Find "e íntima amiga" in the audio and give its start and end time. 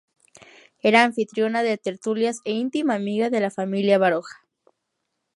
2.43-3.29